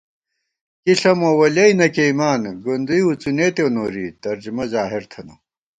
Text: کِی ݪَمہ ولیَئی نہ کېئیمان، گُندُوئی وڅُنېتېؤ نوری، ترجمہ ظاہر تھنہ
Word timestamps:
کِی 0.83 0.91
ݪَمہ 0.99 1.29
ولیَئی 1.39 1.73
نہ 1.79 1.87
کېئیمان، 1.95 2.41
گُندُوئی 2.63 3.01
وڅُنېتېؤ 3.07 3.69
نوری، 3.75 4.07
ترجمہ 4.23 4.63
ظاہر 4.73 5.03
تھنہ 5.11 5.33